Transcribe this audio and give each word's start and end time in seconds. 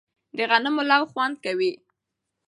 د 0.37 0.39
غنمو 0.49 0.83
لو 0.89 1.01
خوند 1.11 1.35
کوي 1.45 1.71